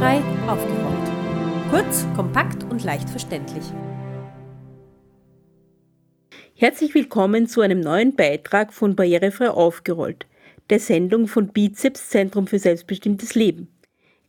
[0.00, 1.70] Barrierefrei aufgeräumt.
[1.70, 3.64] Kurz, kompakt und leicht verständlich.
[6.54, 10.26] Herzlich willkommen zu einem neuen Beitrag von Barrierefrei aufgerollt,
[10.70, 13.68] der Sendung von Bizeps Zentrum für selbstbestimmtes Leben.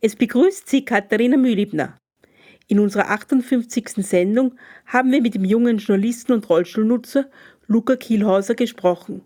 [0.02, 1.96] Es begrüßt Sie Katharina Mühlibner.
[2.68, 3.92] In unserer 58.
[4.06, 7.30] Sendung haben wir mit dem jungen Journalisten und Rollstuhlnutzer
[7.66, 9.22] Luca Kielhauser gesprochen.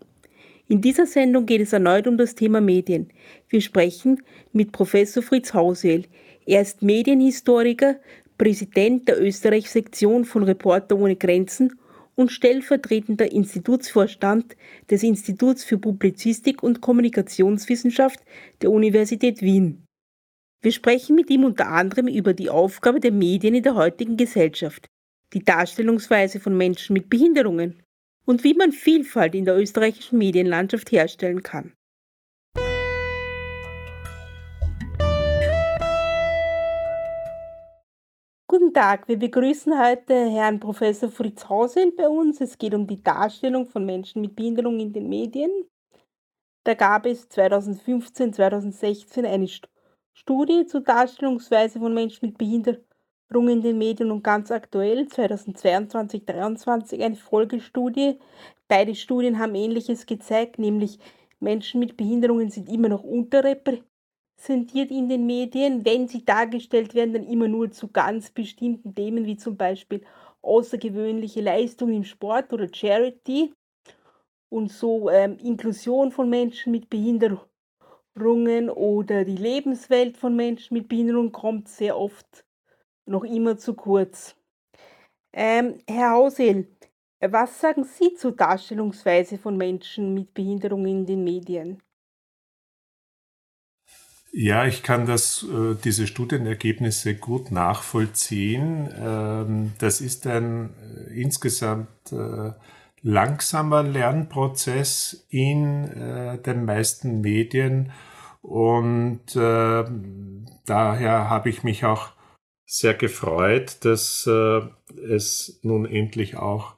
[0.69, 3.09] In dieser Sendung geht es erneut um das Thema Medien.
[3.47, 6.05] Wir sprechen mit Professor Fritz Hausel.
[6.47, 7.99] Er ist Medienhistoriker,
[8.37, 11.77] Präsident der Österreich-Sektion von Reporter ohne Grenzen
[12.15, 14.55] und stellvertretender Institutsvorstand
[14.89, 18.21] des Instituts für Publizistik und Kommunikationswissenschaft
[18.61, 19.83] der Universität Wien.
[20.61, 24.87] Wir sprechen mit ihm unter anderem über die Aufgabe der Medien in der heutigen Gesellschaft,
[25.33, 27.83] die Darstellungsweise von Menschen mit Behinderungen
[28.25, 31.73] und wie man Vielfalt in der österreichischen Medienlandschaft herstellen kann.
[38.77, 42.41] Tag, wir begrüßen heute Herrn Professor Fritz Hausel bei uns.
[42.41, 45.49] Es geht um die Darstellung von Menschen mit Behinderung in den Medien.
[46.63, 49.47] Da gab es 2015, 2016 eine
[50.13, 57.01] Studie zur Darstellungsweise von Menschen mit Behinderung in den Medien und ganz aktuell 2022 2023
[57.01, 58.19] eine Folgestudie.
[58.67, 60.99] Beide Studien haben Ähnliches gezeigt, nämlich
[61.39, 63.86] Menschen mit Behinderungen sind immer noch unterrepräsentiert
[64.91, 65.85] in den Medien.
[65.85, 70.01] Wenn sie dargestellt werden, dann immer nur zu ganz bestimmten Themen, wie zum Beispiel
[70.41, 73.53] außergewöhnliche Leistungen im Sport oder Charity.
[74.49, 77.41] Und so ähm, Inklusion von Menschen mit Behinderung
[78.17, 82.45] Behinderungen oder die Lebenswelt von Menschen mit Behinderung kommt sehr oft
[83.05, 84.35] noch immer zu kurz.
[85.33, 86.67] Ähm, Herr Hausel,
[87.19, 91.81] was sagen Sie zur Darstellungsweise von Menschen mit Behinderung in den Medien?
[94.31, 98.89] Ja, ich kann das, äh, diese Studienergebnisse gut nachvollziehen.
[98.99, 100.69] Ähm, das ist ein
[101.09, 102.51] äh, insgesamt äh,
[103.01, 107.91] langsamer Lernprozess in den meisten Medien
[108.41, 109.85] und äh,
[110.65, 112.09] daher habe ich mich auch
[112.65, 116.73] sehr gefreut, dass es nun endlich auch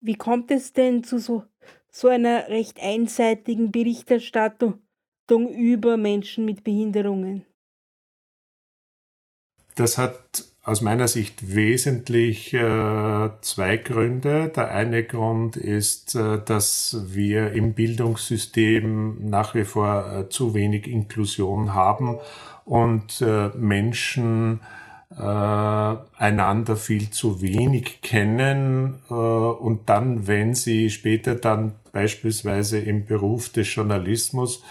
[0.00, 1.44] Wie kommt es denn zu so,
[1.90, 4.80] so einer recht einseitigen Berichterstattung
[5.28, 7.44] über Menschen mit Behinderungen?
[9.74, 14.52] Das hat aus meiner Sicht wesentlich äh, zwei Gründe.
[14.54, 20.86] Der eine Grund ist, äh, dass wir im Bildungssystem nach wie vor äh, zu wenig
[20.86, 22.18] Inklusion haben
[22.66, 24.60] und äh, Menschen
[25.10, 33.06] äh, einander viel zu wenig kennen äh, und dann, wenn sie später dann beispielsweise im
[33.06, 34.62] Beruf des Journalismus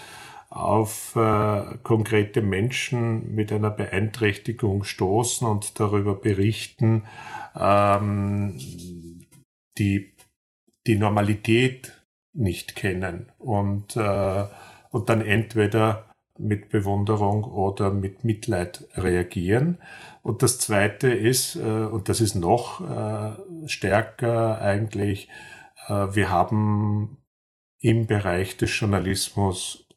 [0.48, 7.04] auf äh, konkrete Menschen mit einer Beeinträchtigung stoßen und darüber berichten,
[7.54, 8.58] ähm,
[9.78, 10.14] die
[10.86, 12.02] die Normalität
[12.32, 14.44] nicht kennen und, äh,
[14.90, 19.78] und dann entweder mit Bewunderung oder mit Mitleid reagieren.
[20.22, 25.28] Und das Zweite ist, äh, und das ist noch äh, stärker eigentlich,
[25.88, 27.18] äh, wir haben
[27.80, 29.87] im Bereich des Journalismus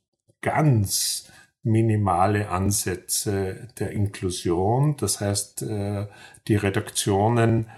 [0.42, 1.32] ganz
[1.64, 4.98] minimale Ansätze der Inklusion.
[4.98, 6.08] Das heißt, äh,
[6.48, 7.70] die Redaktionen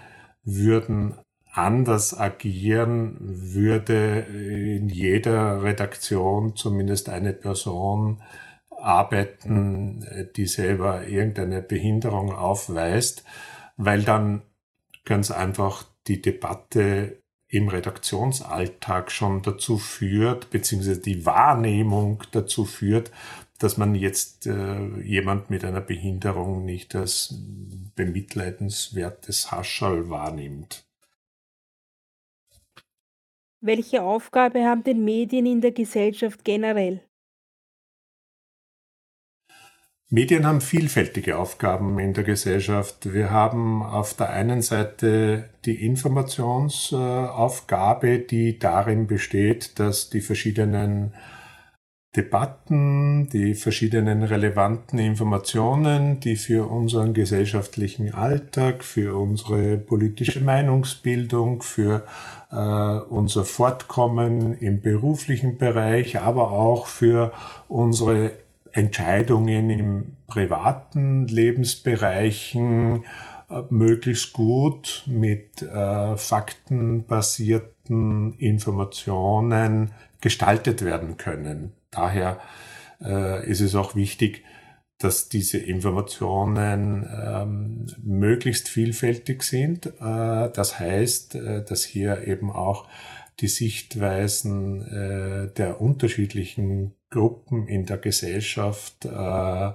[0.42, 1.14] würden
[1.52, 8.22] anders agieren, würde in jeder Redaktion zumindest eine Person
[8.70, 10.04] arbeiten,
[10.36, 13.24] die selber irgendeine Behinderung aufweist,
[13.76, 14.42] weil dann
[15.04, 17.22] ganz einfach die Debatte
[17.54, 23.12] im Redaktionsalltag schon dazu führt, beziehungsweise die Wahrnehmung dazu führt,
[23.58, 27.32] dass man jetzt äh, jemand mit einer Behinderung nicht als
[27.94, 30.84] bemitleidenswertes Hascherl wahrnimmt.
[33.60, 37.02] Welche Aufgabe haben denn Medien in der Gesellschaft generell?
[40.14, 43.12] Medien haben vielfältige Aufgaben in der Gesellschaft.
[43.12, 51.14] Wir haben auf der einen Seite die Informationsaufgabe, die darin besteht, dass die verschiedenen
[52.14, 62.04] Debatten, die verschiedenen relevanten Informationen, die für unseren gesellschaftlichen Alltag, für unsere politische Meinungsbildung, für
[62.52, 67.32] äh, unser Fortkommen im beruflichen Bereich, aber auch für
[67.66, 68.43] unsere
[68.74, 73.04] Entscheidungen im privaten Lebensbereichen
[73.48, 81.72] äh, möglichst gut mit äh, faktenbasierten Informationen gestaltet werden können.
[81.92, 82.40] Daher
[83.00, 84.42] äh, ist es auch wichtig,
[84.98, 89.86] dass diese Informationen ähm, möglichst vielfältig sind.
[89.86, 92.88] Äh, das heißt, äh, dass hier eben auch
[93.40, 99.72] die Sichtweisen äh, der unterschiedlichen Gruppen in der Gesellschaft äh,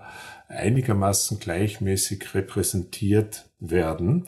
[0.48, 4.26] einigermaßen gleichmäßig repräsentiert werden.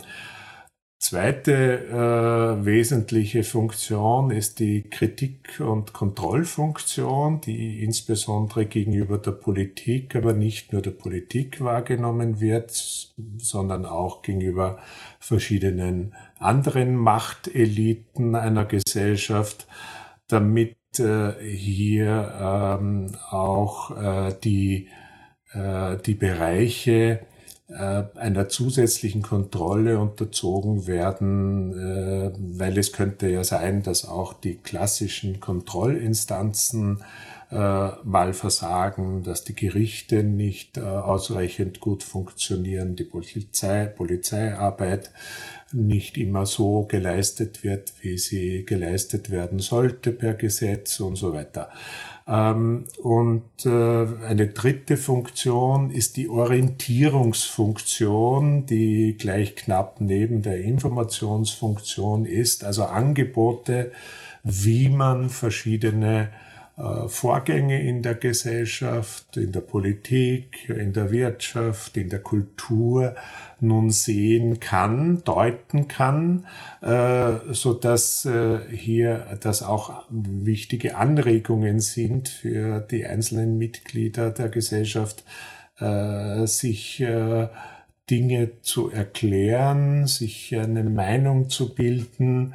[1.02, 10.34] Zweite äh, wesentliche Funktion ist die Kritik- und Kontrollfunktion, die insbesondere gegenüber der Politik, aber
[10.34, 12.70] nicht nur der Politik wahrgenommen wird,
[13.40, 14.78] sondern auch gegenüber
[15.20, 19.66] verschiedenen anderen Machteliten einer Gesellschaft,
[20.28, 24.88] damit äh, hier ähm, auch äh, die,
[25.54, 27.26] äh, die Bereiche
[27.74, 35.40] einer zusätzlichen Kontrolle unterzogen werden, äh, weil es könnte ja sein, dass auch die klassischen
[35.40, 37.02] Kontrollinstanzen
[37.52, 45.12] äh, mal versagen, dass die Gerichte nicht ausreichend gut funktionieren, die Polizei, Polizeiarbeit
[45.74, 51.70] nicht immer so geleistet wird, wie sie geleistet werden sollte per Gesetz und so weiter.
[52.32, 62.24] Ähm, und äh, eine dritte Funktion ist die Orientierungsfunktion, die gleich knapp neben der Informationsfunktion
[62.24, 63.92] ist, also Angebote,
[64.44, 66.30] wie man verschiedene
[67.08, 73.16] Vorgänge in der Gesellschaft, in der Politik, in der Wirtschaft, in der Kultur
[73.60, 76.48] nun sehen kann, deuten kann,
[76.82, 84.50] äh, so dass äh, hier das auch wichtige Anregungen sind für die einzelnen Mitglieder der
[84.50, 85.24] Gesellschaft,
[86.46, 87.04] sich
[88.12, 92.54] Dinge zu erklären, sich eine Meinung zu bilden,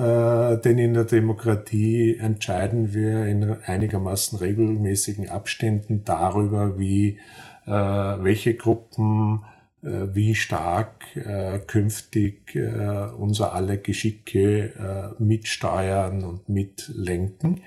[0.00, 7.18] äh, denn in der Demokratie entscheiden wir in einigermaßen regelmäßigen Abständen darüber, wie
[7.66, 9.44] äh, welche Gruppen
[9.82, 14.72] äh, wie stark äh, künftig äh, unser alle Geschicke
[15.18, 17.60] äh, mitsteuern und mitlenken.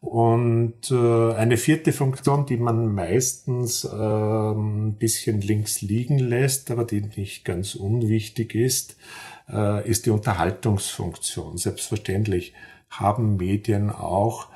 [0.00, 6.84] Und äh, eine vierte Funktion, die man meistens äh, ein bisschen links liegen lässt, aber
[6.84, 8.96] die nicht ganz unwichtig ist,
[9.50, 11.58] äh, ist die Unterhaltungsfunktion.
[11.58, 12.54] Selbstverständlich
[12.90, 14.48] haben Medien auch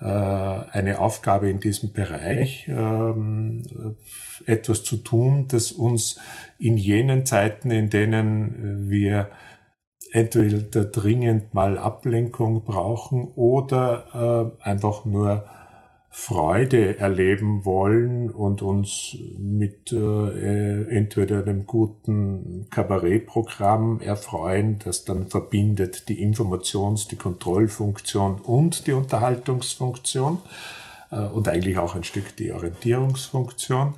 [0.00, 3.62] äh, eine Aufgabe in diesem Bereich, ähm,
[4.44, 6.18] etwas zu tun, das uns
[6.58, 9.30] in jenen Zeiten, in denen wir
[10.12, 15.46] entweder dringend mal Ablenkung brauchen oder äh, einfach nur
[16.18, 26.08] Freude erleben wollen und uns mit äh, entweder einem guten Kabarettprogramm erfreuen, das dann verbindet
[26.08, 30.38] die Informations-, die Kontrollfunktion und die Unterhaltungsfunktion
[31.10, 33.92] äh, und eigentlich auch ein Stück die Orientierungsfunktion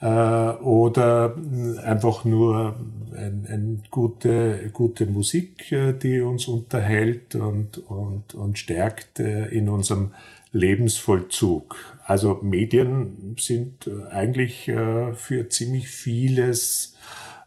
[0.00, 1.36] äh, oder
[1.84, 2.74] einfach nur
[3.16, 9.68] ein, ein gute, gute Musik, äh, die uns unterhält und, und, und stärkt äh, in
[9.68, 10.10] unserem
[10.52, 11.76] Lebensvollzug.
[12.04, 16.96] Also Medien sind äh, eigentlich äh, für ziemlich vieles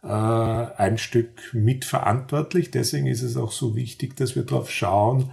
[0.02, 2.70] äh, ein Stück mitverantwortlich.
[2.70, 5.30] Deswegen ist es auch so wichtig, dass wir darauf schauen,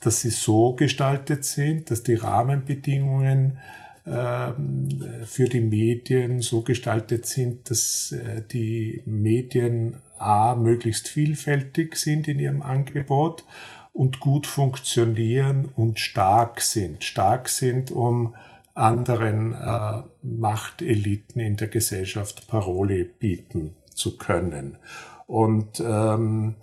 [0.00, 3.58] dass sie so gestaltet sind, dass die Rahmenbedingungen
[4.04, 4.88] ähm,
[5.24, 12.38] für die Medien so gestaltet sind, dass äh, die Medien a möglichst vielfältig sind in
[12.38, 13.44] ihrem Angebot
[13.92, 17.04] und gut funktionieren und stark sind.
[17.04, 18.34] Stark sind, um
[18.74, 24.78] anderen äh, Machteliten in der Gesellschaft Paroli bieten zu können.
[25.26, 26.56] Und ähm,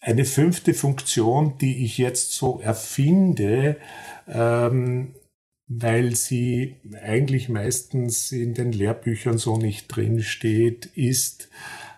[0.00, 3.76] eine fünfte Funktion, die ich jetzt so erfinde,
[4.26, 5.14] ähm,
[5.68, 11.48] weil sie eigentlich meistens in den Lehrbüchern so nicht drin steht, ist,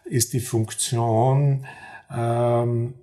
[0.04, 1.66] ist die Funktion
[2.14, 2.94] ähm,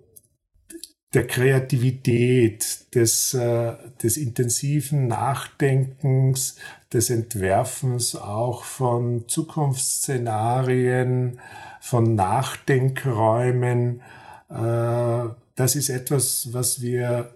[1.14, 3.74] der Kreativität, des, äh,
[4.04, 6.58] des intensiven Nachdenkens,
[6.94, 11.40] des Entwerfens auch von Zukunftsszenarien,
[11.82, 14.02] von Nachdenkräumen.
[14.50, 17.34] Äh, das ist etwas, was wir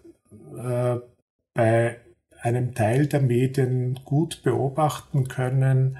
[0.57, 0.97] äh,
[1.55, 1.97] bei
[2.41, 5.97] einem Teil der Medien gut beobachten können,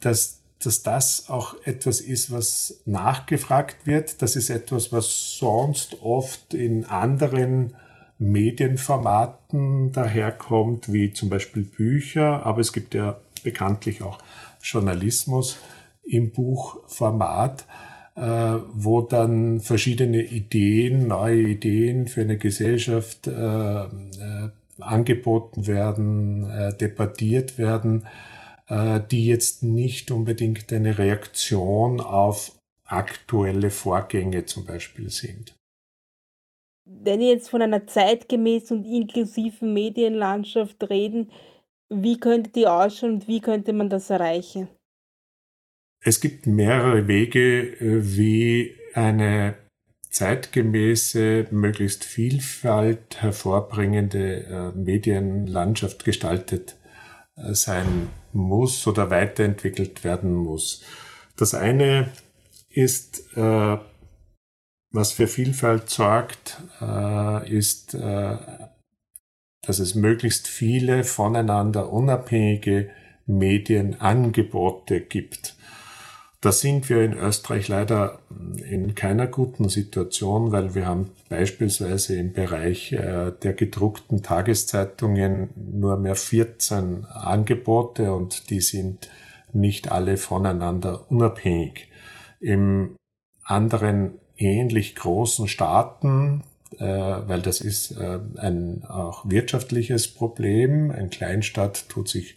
[0.00, 4.22] dass, dass das auch etwas ist, was nachgefragt wird.
[4.22, 7.74] Das ist etwas, was sonst oft in anderen
[8.18, 14.18] Medienformaten daherkommt, wie zum Beispiel Bücher, aber es gibt ja bekanntlich auch
[14.60, 15.58] Journalismus
[16.02, 17.64] im Buchformat,
[18.16, 18.20] äh,
[18.72, 23.86] wo dann verschiedene Ideen, neue Ideen für eine Gesellschaft äh, äh,
[24.80, 28.06] angeboten werden, äh, debattiert werden,
[28.70, 32.52] die jetzt nicht unbedingt eine Reaktion auf
[32.84, 35.54] aktuelle Vorgänge zum Beispiel sind.
[36.84, 41.30] Wenn wir jetzt von einer zeitgemäßen und inklusiven Medienlandschaft reden,
[41.90, 44.68] wie könnte die ausschauen und wie könnte man das erreichen?
[46.00, 49.56] Es gibt mehrere Wege, äh, wie eine
[50.10, 56.77] zeitgemäße, möglichst Vielfalt hervorbringende äh, Medienlandschaft gestaltet äh,
[57.52, 60.82] sein muss oder weiterentwickelt werden muss.
[61.36, 62.10] Das eine
[62.68, 63.78] ist, äh,
[64.90, 68.36] was für Vielfalt sorgt, äh, ist, äh,
[69.62, 72.90] dass es möglichst viele voneinander unabhängige
[73.26, 75.57] Medienangebote gibt.
[76.40, 78.20] Da sind wir in Österreich leider
[78.70, 85.96] in keiner guten Situation, weil wir haben beispielsweise im Bereich äh, der gedruckten Tageszeitungen nur
[85.96, 89.10] mehr 14 Angebote und die sind
[89.52, 91.88] nicht alle voneinander unabhängig.
[92.38, 92.94] Im
[93.42, 96.44] anderen ähnlich großen Staaten,
[96.78, 102.36] äh, weil das ist äh, ein auch wirtschaftliches Problem, ein Kleinstaat tut sich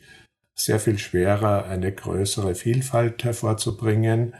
[0.66, 4.34] sehr viel schwerer, eine größere Vielfalt hervorzubringen.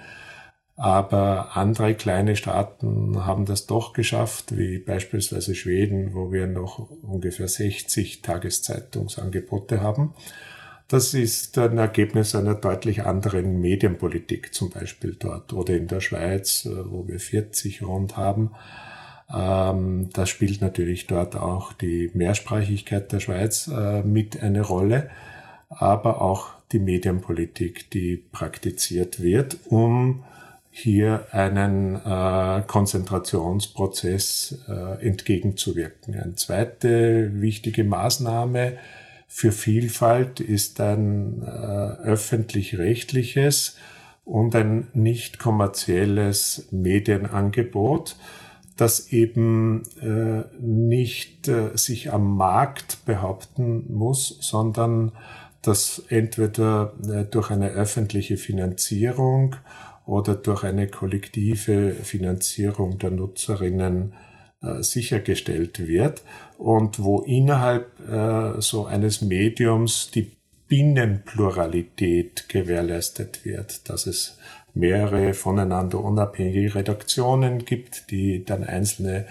[0.76, 7.48] Aber andere kleine Staaten haben das doch geschafft, wie beispielsweise Schweden, wo wir noch ungefähr
[7.48, 10.16] 60 Tageszeitungsangebote haben.
[10.88, 16.68] Das ist ein Ergebnis einer deutlich anderen Medienpolitik, zum Beispiel dort oder in der Schweiz,
[16.68, 18.52] wo wir 40 rund haben.
[19.34, 25.10] Ähm, das spielt natürlich dort auch die Mehrsprachigkeit der Schweiz äh, mit eine Rolle
[25.72, 30.24] aber auch die Medienpolitik, die praktiziert wird, um
[30.70, 36.16] hier einen äh, Konzentrationsprozess äh, entgegenzuwirken.
[36.16, 38.78] Eine zweite wichtige Maßnahme
[39.28, 43.76] für Vielfalt ist ein äh, öffentlich-rechtliches
[44.24, 48.16] und ein nicht kommerzielles Medienangebot,
[48.78, 55.12] das eben äh, nicht äh, sich am Markt behaupten muss, sondern
[55.62, 59.56] das entweder äh, durch eine öffentliche Finanzierung
[60.06, 64.14] oder durch eine kollektive Finanzierung der Nutzerinnen
[64.62, 66.24] äh, sichergestellt wird
[66.58, 70.32] und wo innerhalb äh, so eines Mediums die
[70.68, 74.38] Binnenpluralität gewährleistet wird, dass es
[74.74, 79.26] mehrere voneinander unabhängige Redaktionen gibt, die dann einzelne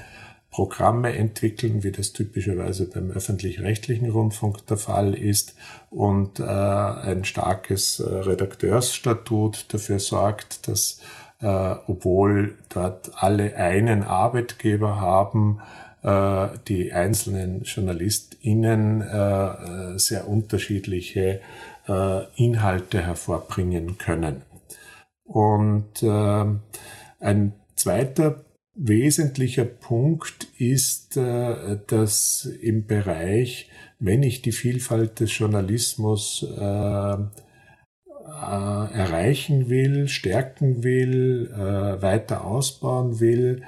[0.50, 5.54] Programme entwickeln, wie das typischerweise beim öffentlich-rechtlichen Rundfunk der Fall ist,
[5.90, 11.00] und äh, ein starkes äh, Redakteursstatut dafür sorgt, dass
[11.40, 15.60] äh, obwohl dort alle einen Arbeitgeber haben,
[16.02, 21.40] äh, die einzelnen JournalistInnen äh, sehr unterschiedliche
[21.88, 24.42] äh, Inhalte hervorbringen können.
[25.24, 26.44] Und äh,
[27.20, 28.44] ein zweiter
[28.82, 33.68] wesentlicher Punkt ist, äh, dass im Bereich,
[33.98, 37.16] wenn ich die Vielfalt des Journalismus äh, äh,
[38.08, 41.50] erreichen will, stärken will,
[42.00, 43.62] weiter ausbauen will,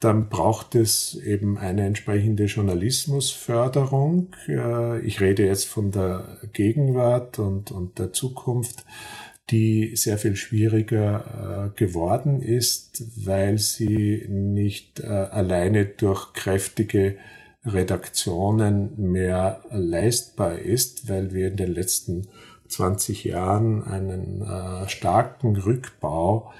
[0.00, 4.28] dann braucht es eben eine entsprechende Journalismusförderung.
[5.02, 8.84] Ich rede jetzt von der Gegenwart und, und der Zukunft,
[9.50, 17.16] die sehr viel schwieriger äh, geworden ist, weil sie nicht äh, alleine durch kräftige
[17.64, 22.28] Redaktionen mehr leistbar ist, weil wir in den letzten
[22.68, 24.44] 20 Jahren einen
[24.86, 26.52] starken Rückbau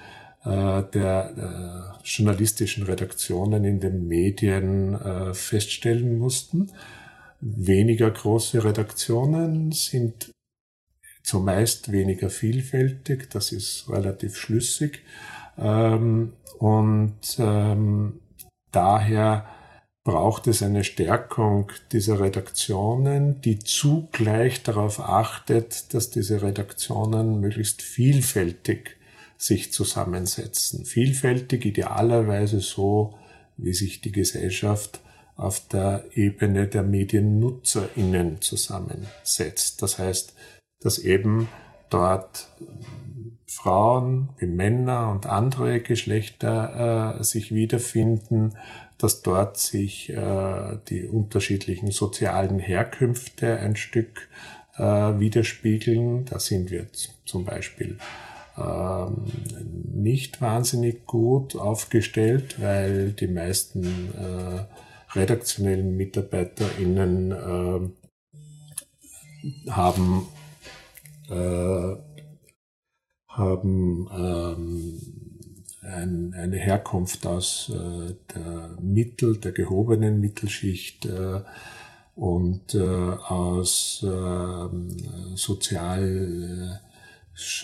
[0.45, 6.71] äh, der äh, journalistischen Redaktionen in den Medien äh, feststellen mussten.
[7.41, 10.31] Weniger große Redaktionen sind
[11.23, 15.03] zumeist weniger vielfältig, das ist relativ schlüssig.
[15.57, 18.19] Ähm, und ähm,
[18.71, 19.45] daher
[20.03, 28.97] braucht es eine Stärkung dieser Redaktionen, die zugleich darauf achtet, dass diese Redaktionen möglichst vielfältig
[29.37, 30.85] sich zusammensetzen.
[30.85, 33.17] Vielfältig, idealerweise so,
[33.57, 34.99] wie sich die Gesellschaft
[35.35, 39.81] auf der Ebene der MediennutzerInnen zusammensetzt.
[39.81, 40.33] Das heißt,
[40.81, 41.49] dass eben
[41.89, 42.49] dort
[43.45, 48.53] Frauen wie Männer und andere Geschlechter äh, sich wiederfinden,
[48.97, 54.29] dass dort sich äh, die unterschiedlichen sozialen Herkünfte ein Stück
[54.77, 56.25] äh, widerspiegeln.
[56.25, 56.87] Da sind wir
[57.25, 57.97] zum Beispiel
[58.57, 59.25] ähm,
[59.93, 64.65] nicht wahnsinnig gut aufgestellt, weil die meisten äh,
[65.17, 67.79] redaktionellen MitarbeiterInnen äh,
[69.71, 70.27] haben,
[71.29, 71.95] äh,
[73.27, 74.99] haben ähm,
[75.81, 81.41] ein, eine Herkunft aus äh, der Mittel, der gehobenen Mittelschicht äh,
[82.15, 84.97] und äh, aus ähm,
[85.35, 86.81] sozial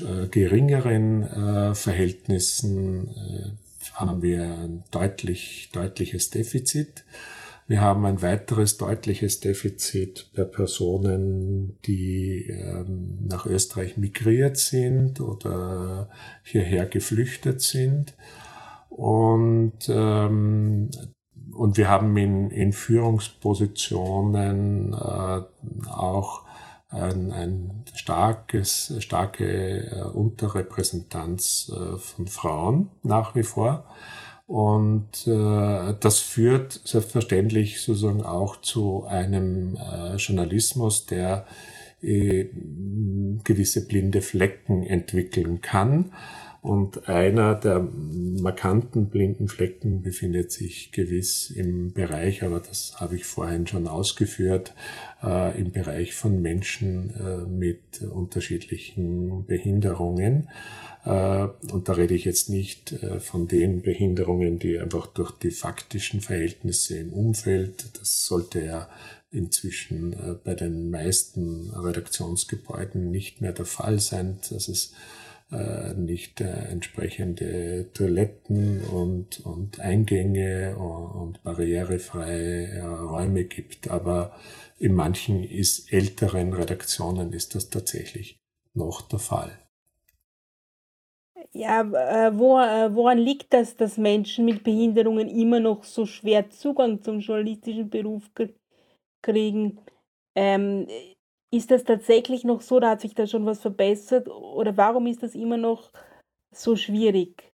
[0.01, 3.51] äh, geringeren äh, Verhältnissen äh,
[3.93, 7.03] haben wir ein deutlich, deutliches Defizit.
[7.67, 16.09] Wir haben ein weiteres deutliches Defizit bei Personen, die ähm, nach Österreich migriert sind oder
[16.43, 18.13] hierher geflüchtet sind.
[18.89, 20.91] Und, ähm,
[21.53, 25.41] und wir haben in, in Führungspositionen äh,
[25.89, 26.43] auch
[26.89, 33.85] ein, ein starkes, starke äh, Unterrepräsentanz äh, von Frauen nach wie vor.
[34.47, 41.47] Und äh, das führt selbstverständlich sozusagen auch zu einem äh, Journalismus, der
[42.01, 42.45] äh,
[43.43, 46.11] gewisse blinde Flecken entwickeln kann.
[46.65, 53.25] Und einer der markanten blinden Flecken befindet sich gewiss im Bereich, aber das habe ich
[53.25, 54.73] vorhin schon ausgeführt,
[55.21, 60.49] äh, im Bereich von Menschen äh, mit unterschiedlichen Behinderungen.
[61.05, 65.51] Äh, und da rede ich jetzt nicht äh, von den Behinderungen, die einfach durch die
[65.51, 68.89] faktischen Verhältnisse im Umfeld, das sollte ja
[69.29, 74.93] inzwischen äh, bei den meisten Redaktionsgebäuden nicht mehr der Fall sein, dass es
[75.51, 83.89] äh, nicht äh, entsprechende Toiletten und, und Eingänge und, und barrierefreie äh, Räume gibt.
[83.89, 84.35] Aber
[84.79, 88.39] in manchen ist älteren Redaktionen ist das tatsächlich
[88.73, 89.51] noch der Fall.
[91.51, 96.49] Ja, äh, wo, äh, woran liegt das, dass Menschen mit Behinderungen immer noch so schwer
[96.49, 98.29] Zugang zum journalistischen Beruf
[99.21, 99.79] kriegen?
[100.35, 100.87] Ähm,
[101.55, 105.23] ist das tatsächlich noch so, da hat sich da schon was verbessert oder warum ist
[105.23, 105.91] das immer noch
[106.51, 107.51] so schwierig?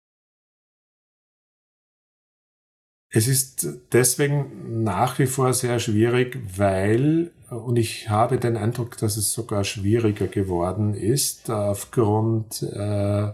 [3.11, 9.17] Es ist deswegen nach wie vor sehr schwierig, weil, und ich habe den Eindruck, dass
[9.17, 13.31] es sogar schwieriger geworden ist, aufgrund äh,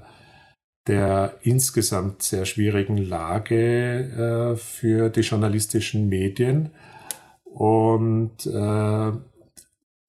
[0.88, 6.72] der insgesamt sehr schwierigen Lage äh, für die journalistischen Medien.
[7.44, 9.12] Und äh,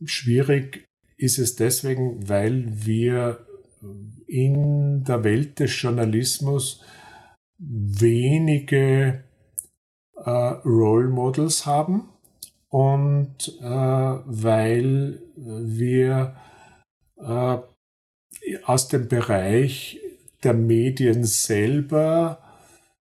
[0.04, 3.46] Schwierig ist es deswegen, weil wir
[4.26, 6.82] in der Welt des Journalismus
[7.58, 9.24] wenige
[10.16, 12.08] äh, Role Models haben
[12.68, 16.36] und äh, weil wir
[17.16, 17.56] äh,
[18.64, 20.00] aus dem Bereich
[20.42, 22.45] der Medien selber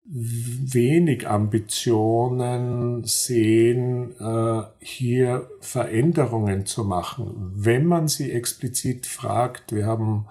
[0.10, 7.52] wenig Ambitionen sehen, äh, hier Veränderungen zu machen.
[7.56, 10.28] Wenn man sie explizit fragt, wir haben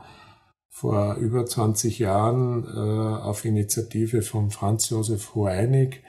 [0.71, 6.03] vor über 20 Jahren äh, auf Initiative von Franz Josef Hoeinig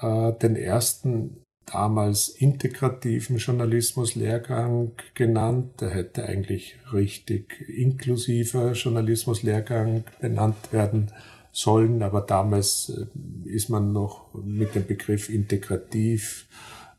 [0.00, 5.80] äh, den ersten damals integrativen Journalismuslehrgang genannt.
[5.80, 11.12] Der hätte eigentlich richtig inklusiver Journalismuslehrgang benannt werden
[11.56, 16.46] sollen, aber damals äh, ist man noch mit dem Begriff integrativ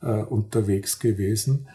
[0.01, 1.67] äh, unterwegs gewesen.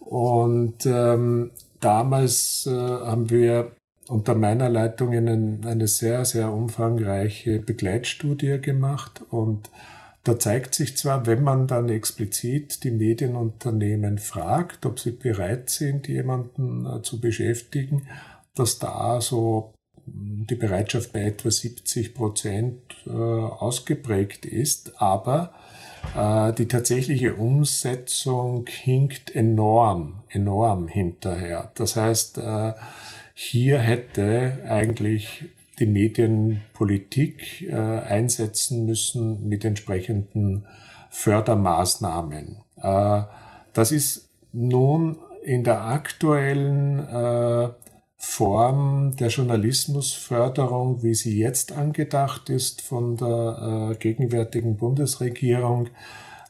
[0.00, 3.72] Und ähm, damals äh, haben wir
[4.08, 9.70] unter meiner Leitung einen, eine sehr, sehr umfangreiche Begleitstudie gemacht und
[10.22, 16.06] da zeigt sich zwar, wenn man dann explizit die Medienunternehmen fragt, ob sie bereit sind,
[16.08, 18.08] jemanden äh, zu beschäftigen,
[18.54, 19.72] dass da so
[20.06, 25.52] die Bereitschaft bei etwa 70 Prozent äh, ausgeprägt ist, aber
[26.16, 31.70] äh, die tatsächliche Umsetzung hinkt enorm, enorm hinterher.
[31.74, 32.72] Das heißt, äh,
[33.34, 35.44] hier hätte eigentlich
[35.78, 40.64] die Medienpolitik äh, einsetzen müssen mit entsprechenden
[41.10, 42.58] Fördermaßnahmen.
[42.80, 43.22] Äh,
[43.72, 47.68] das ist nun in der aktuellen äh,
[48.16, 55.90] Form der Journalismusförderung, wie sie jetzt angedacht ist von der äh, gegenwärtigen Bundesregierung,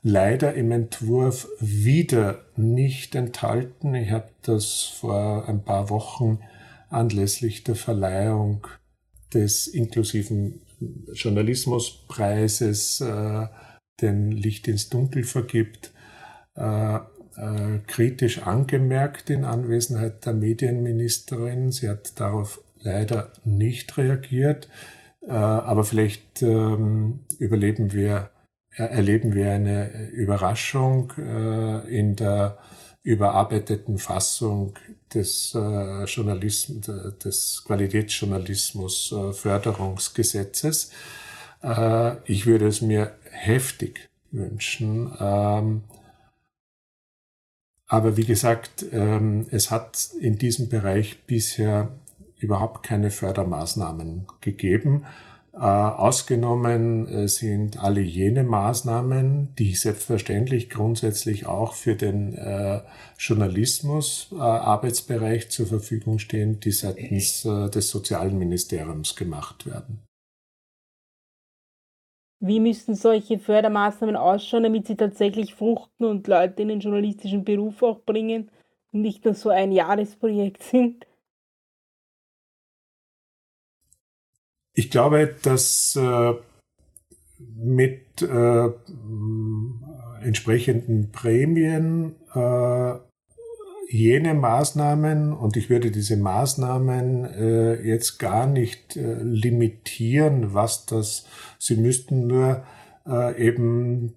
[0.02, 3.94] leider im Entwurf wieder nicht enthalten.
[3.94, 6.38] Ich habe das vor ein paar Wochen
[6.88, 8.66] anlässlich der Verleihung
[9.34, 10.60] des inklusiven
[11.12, 13.46] Journalismuspreises, äh,
[14.00, 15.92] den Licht ins Dunkel vergibt,
[16.54, 16.98] äh,
[17.36, 21.70] äh, kritisch angemerkt in Anwesenheit der Medienministerin.
[21.70, 24.68] Sie hat darauf leider nicht reagiert,
[25.26, 28.30] äh, aber vielleicht ähm, überleben wir,
[28.74, 31.12] äh, erleben wir eine Überraschung
[31.88, 32.58] in der
[33.02, 34.74] überarbeiteten Fassung
[35.14, 36.90] des Journalismus,
[37.22, 40.90] des Qualitätsjournalismus Förderungsgesetzes.
[42.24, 45.82] Ich würde es mir heftig wünschen, ähm,
[47.88, 51.90] aber wie gesagt, ähm, es hat in diesem Bereich bisher
[52.38, 55.04] überhaupt keine Fördermaßnahmen gegeben.
[55.54, 62.80] Äh, ausgenommen äh, sind alle jene Maßnahmen, die selbstverständlich grundsätzlich auch für den äh,
[63.18, 70.05] Journalismus Arbeitsbereich zur Verfügung stehen, die seitens des Sozialministeriums gemacht werden.
[72.40, 77.82] Wie müssten solche Fördermaßnahmen ausschauen, damit sie tatsächlich fruchten und Leute in den journalistischen Beruf
[77.82, 78.50] auch bringen
[78.92, 81.06] und nicht nur so ein Jahresprojekt sind?
[84.74, 86.34] Ich glaube, dass äh,
[87.38, 88.68] mit äh,
[90.22, 92.94] entsprechenden Prämien äh,
[93.88, 101.26] jene Maßnahmen, und ich würde diese Maßnahmen äh, jetzt gar nicht äh, limitieren, was das,
[101.58, 102.64] sie müssten nur
[103.06, 104.14] äh, eben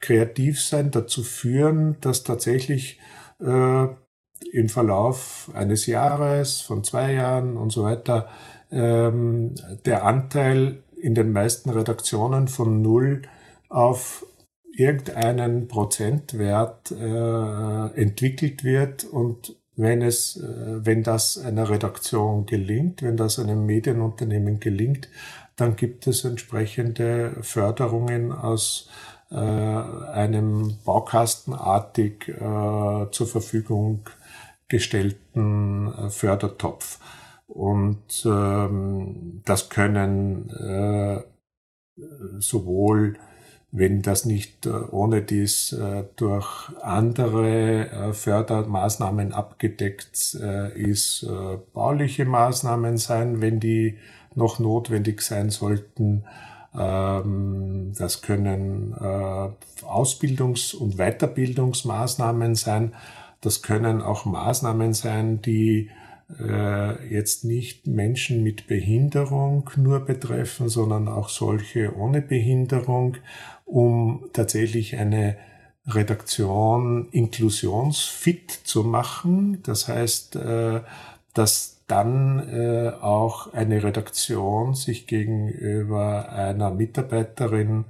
[0.00, 3.00] kreativ sein, dazu führen, dass tatsächlich
[3.40, 3.86] äh,
[4.52, 8.28] im Verlauf eines Jahres, von zwei Jahren und so weiter,
[8.70, 9.54] ähm,
[9.86, 13.22] der Anteil in den meisten Redaktionen von null
[13.68, 14.26] auf
[14.76, 23.16] irgendeinen Prozentwert äh, entwickelt wird und wenn es, äh, wenn das einer Redaktion gelingt, wenn
[23.16, 25.08] das einem Medienunternehmen gelingt,
[25.56, 28.88] dann gibt es entsprechende Förderungen aus
[29.30, 34.08] äh, einem baukastenartig äh, zur Verfügung
[34.68, 36.98] gestellten äh, Fördertopf.
[37.46, 41.20] Und ähm, das können äh,
[42.38, 43.16] sowohl
[43.76, 50.38] wenn das nicht äh, ohne dies äh, durch andere äh, Fördermaßnahmen abgedeckt
[50.76, 51.26] ist,
[51.72, 53.98] bauliche Maßnahmen sein, wenn die
[54.36, 56.22] noch notwendig sein sollten.
[56.76, 58.94] Ähm, das können
[59.82, 62.92] Ausbildungs- und Weiterbildungsmaßnahmen sein.
[63.40, 65.90] Das können auch Maßnahmen sein, die
[67.10, 73.18] jetzt nicht Menschen mit Behinderung nur betreffen, sondern auch solche ohne Behinderung
[73.64, 75.36] um tatsächlich eine
[75.86, 79.62] Redaktion inklusionsfit zu machen.
[79.62, 80.80] Das heißt, äh,
[81.34, 87.84] dass dann äh, auch eine Redaktion sich gegenüber einer Mitarbeiterin,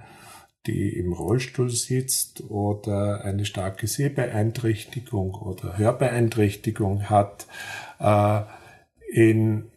[0.67, 7.47] die im Rollstuhl sitzt oder eine starke Sehbeeinträchtigung oder Hörbeeinträchtigung hat,
[8.01, 8.41] äh,
[9.13, 9.71] in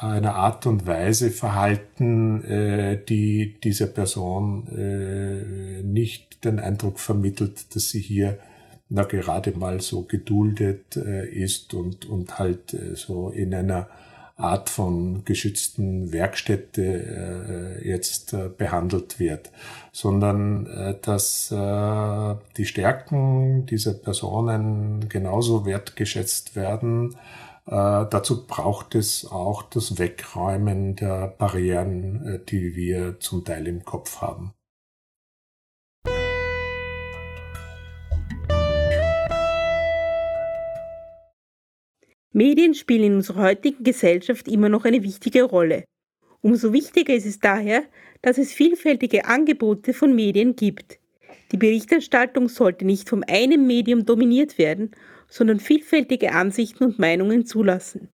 [0.00, 7.88] einer Art und Weise verhalten, äh, die dieser Person äh, nicht den Eindruck vermittelt, dass
[7.88, 8.38] sie hier
[8.90, 13.88] na gerade mal so geduldet äh, ist und, und halt äh, so in einer
[14.36, 19.50] Art von geschützten Werkstätte äh, jetzt äh, behandelt wird,
[19.90, 27.16] sondern äh, dass äh, die Stärken dieser Personen genauso wertgeschätzt werden
[27.68, 33.84] Äh, dazu braucht es auch das Wegräumen der Barrieren, äh, die wir zum Teil im
[33.84, 34.54] Kopf haben.
[42.32, 45.84] Medien spielen in unserer heutigen Gesellschaft immer noch eine wichtige Rolle.
[46.40, 47.82] Umso wichtiger ist es daher,
[48.22, 50.98] dass es vielfältige Angebote von Medien gibt.
[51.52, 54.92] Die Berichterstattung sollte nicht vom einem Medium dominiert werden,
[55.28, 58.08] sondern vielfältige Ansichten und Meinungen zulassen.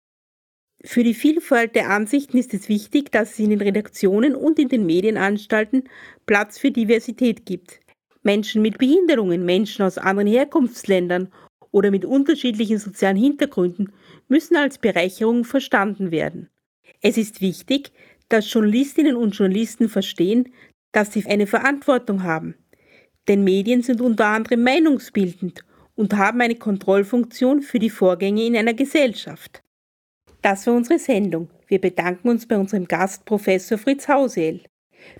[0.83, 4.67] Für die Vielfalt der Ansichten ist es wichtig, dass es in den Redaktionen und in
[4.67, 5.83] den Medienanstalten
[6.25, 7.79] Platz für Diversität gibt.
[8.23, 11.31] Menschen mit Behinderungen, Menschen aus anderen Herkunftsländern
[11.71, 13.91] oder mit unterschiedlichen sozialen Hintergründen
[14.27, 16.49] müssen als Bereicherung verstanden werden.
[17.01, 17.91] Es ist wichtig,
[18.29, 20.53] dass Journalistinnen und Journalisten verstehen,
[20.91, 22.55] dass sie eine Verantwortung haben.
[23.27, 25.63] Denn Medien sind unter anderem meinungsbildend
[26.01, 29.61] und haben eine Kontrollfunktion für die Vorgänge in einer Gesellschaft.
[30.41, 31.51] Das war unsere Sendung.
[31.67, 34.61] Wir bedanken uns bei unserem Gast Professor Fritz Hausel.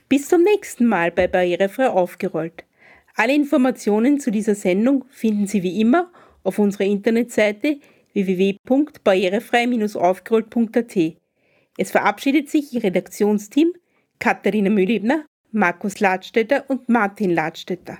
[0.10, 2.66] Bis zum nächsten Mal bei Barrierefrei aufgerollt.
[3.14, 7.78] Alle Informationen zu dieser Sendung finden Sie wie immer auf unserer Internetseite
[8.14, 10.98] www.barrierefrei-aufgerollt.at.
[11.78, 13.72] Es verabschiedet sich Ihr Redaktionsteam
[14.18, 18.00] Katharina Mühlebner, Markus Ladstätter und Martin Ladstätter.